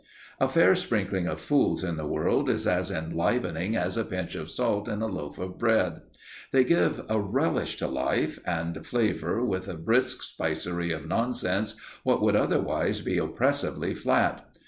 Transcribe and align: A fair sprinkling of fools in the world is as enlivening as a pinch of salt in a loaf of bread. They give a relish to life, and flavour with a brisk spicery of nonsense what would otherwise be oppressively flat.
A 0.39 0.47
fair 0.47 0.73
sprinkling 0.73 1.27
of 1.27 1.39
fools 1.39 1.83
in 1.83 1.95
the 1.95 2.07
world 2.07 2.49
is 2.49 2.65
as 2.65 2.89
enlivening 2.89 3.75
as 3.75 3.97
a 3.97 4.03
pinch 4.03 4.33
of 4.33 4.49
salt 4.49 4.87
in 4.89 4.99
a 4.99 5.05
loaf 5.05 5.37
of 5.37 5.59
bread. 5.59 6.01
They 6.51 6.63
give 6.63 7.05
a 7.07 7.19
relish 7.21 7.77
to 7.77 7.87
life, 7.87 8.39
and 8.43 8.83
flavour 8.83 9.45
with 9.45 9.67
a 9.67 9.75
brisk 9.75 10.23
spicery 10.23 10.91
of 10.91 11.07
nonsense 11.07 11.75
what 12.01 12.19
would 12.23 12.35
otherwise 12.35 13.01
be 13.01 13.19
oppressively 13.19 13.93
flat. 13.93 14.43